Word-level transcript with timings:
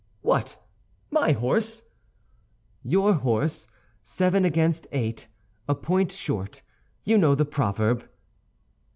"What, 0.23 0.57
my 1.11 1.33
horse?" 1.33 1.83
"Your 2.81 3.13
horse, 3.13 3.67
seven 4.01 4.45
against 4.45 4.87
eight; 4.91 5.27
a 5.69 5.75
point 5.75 6.11
short—you 6.11 7.19
know 7.19 7.35
the 7.35 7.45
proverb." 7.45 8.09